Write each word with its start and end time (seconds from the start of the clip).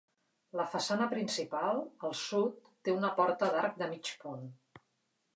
La 0.59 0.63
façana 0.75 1.07
principal, 1.09 1.81
al 2.09 2.15
sud 2.21 2.71
té 2.87 2.95
una 3.01 3.11
porta 3.19 3.49
d'arc 3.57 3.77
de 3.83 3.91
mig 3.93 4.09
punt. 4.23 4.49